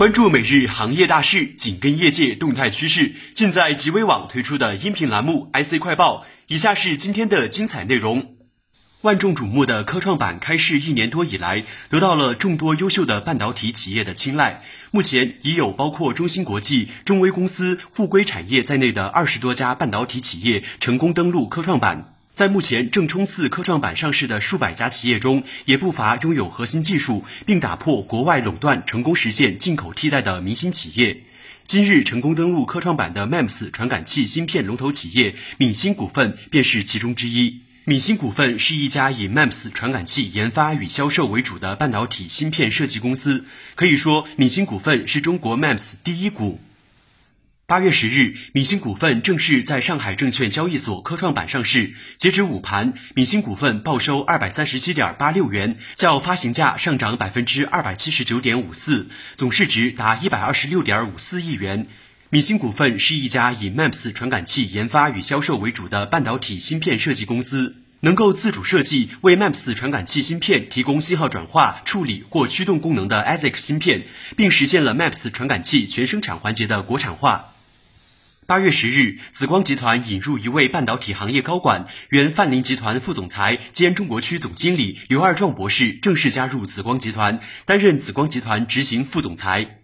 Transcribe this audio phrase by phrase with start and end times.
[0.00, 6.24] 关注每日行业大事，紧跟业界动态趋势，尽在极微网推出的音频栏目 IC 快报。
[6.46, 8.36] 以下是今天的精彩内容。
[9.02, 14.62] 万众瞩目的科创板开市一年多以来，得到了众多优秀的半导体企业的青睐。
[14.90, 22.14] 目前已有包括中芯国际、中微公司、沪硅产业在内的二十多家半导体企业成功登陆科创板。
[22.40, 31.18] 在目前正冲刺科创板上市的数百家企业中，也不乏拥有核心技术并打破国外垄断、成功实现进口替代的明星企业。
[31.66, 37.60] 今日成功登陆科创板的 MEMS 传感器芯片龙头企业闽芯股份便是其中之一。
[37.84, 46.58] 闽芯股份是一家以 MEMS 传感器研发与销售为主的半导体芯片设计公司，可以说闽芯股份是中国 MEMS 第一股。
[47.70, 51.94] 八月十日，闽星股份正式在上海证券交易所科创板上市。
[52.16, 61.86] 截止午盘，闽星股份报收二百三十七点八六元，较发行价上涨百分之二百七十九点五四，总市值达一百二十六点五四亿元。
[62.30, 74.02] 闽星股份是一家以 MEMS 传感器研发与销售为主的半导体芯片设计公司，能够自主设计为 MEMS 传感器芯片提供信号转化、处理或驱动功能的 ASIC 芯片，
[74.36, 77.46] 并实现了 MEMS 传感器全生产环节的国产化。
[78.50, 89.78] 八月十日，紫光集团引入一位半导体行业高管，原泛林集团副总裁兼中国区总经理刘二壮博士正式加入紫光集团，担任紫光集团执行副总裁。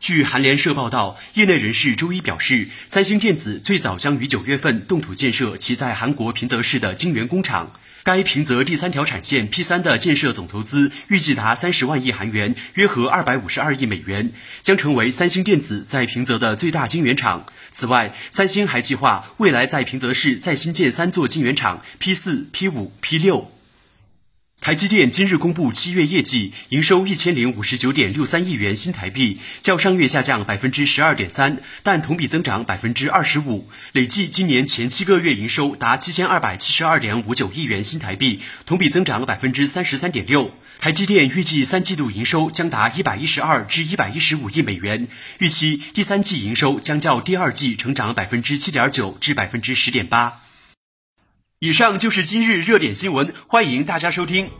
[0.00, 7.70] 据韩联社报道，业内人士周一表示，三星电子最早将于九月份动土建设其在韩国平泽市的晶圆工厂。
[8.06, 14.30] 该平泽第三条产线 P 三的建设总投资预计达三十万亿韩元，约合二百五十二亿美元，
[14.62, 17.46] 将成为三星电子在平泽的最大晶圆厂。
[17.72, 23.55] 此外，三星还计划未来在平泽市再新建三座晶圆厂 P 四、P 五、P 六。
[24.66, 33.68] 台积电今日公布七月业绩，营收一千零五十九点六三亿元新台币，较上月下降百分之十二点三，但同比增长百分之二十五。
[33.92, 40.52] 累计今年前七个月营收达七千二百七十二点五九亿元新台币，同比增长百分之三十三点六。
[40.80, 45.06] 台积电预计三季度营收将达一百一十二至一百一十五亿美元，
[45.38, 50.40] 预期第三季营收将较第二季成长百分之七点九至百分之十点八。
[51.58, 54.50] 以上就是今日热点新闻，欢迎大家收听。